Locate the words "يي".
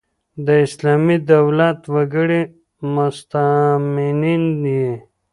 4.75-4.91